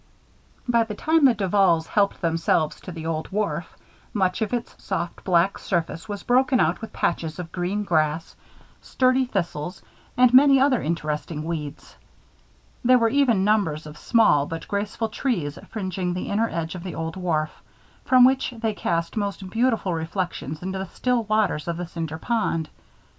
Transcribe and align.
By 0.67 0.83
the 0.83 0.95
time 0.95 1.25
the 1.25 1.35
Duvals 1.35 1.85
helped 1.85 2.21
themselves 2.21 2.81
to 2.81 2.91
the 2.91 3.05
old 3.05 3.31
wharf, 3.31 3.77
much 4.15 4.41
of 4.41 4.51
its 4.51 4.73
soft 4.83 5.23
black 5.23 5.59
surface 5.59 6.09
was 6.09 6.23
broken 6.23 6.59
out 6.59 6.81
with 6.81 6.91
patches 6.91 7.37
of 7.37 7.51
green 7.51 7.83
grass, 7.83 8.35
sturdy 8.81 9.25
thistles, 9.25 9.83
and 10.17 10.33
many 10.33 10.59
other 10.59 10.81
interesting 10.81 11.43
weeds. 11.43 11.95
There 12.83 12.97
were 12.97 13.09
even 13.09 13.43
numbers 13.43 13.85
of 13.85 13.95
small 13.95 14.47
but 14.47 14.67
graceful 14.67 15.09
trees 15.09 15.59
fringing 15.69 16.15
the 16.15 16.29
inner 16.31 16.49
edge 16.49 16.73
of 16.73 16.81
the 16.81 16.95
old 16.95 17.15
wharf, 17.15 17.51
from 18.03 18.25
which 18.25 18.55
they 18.57 18.73
cast 18.73 19.15
most 19.15 19.51
beautiful 19.51 19.93
reflections 19.93 20.63
into 20.63 20.79
the 20.79 20.87
still 20.87 21.25
waters 21.25 21.67
of 21.67 21.77
the 21.77 21.85
Cinder 21.85 22.17
Pond. 22.17 22.69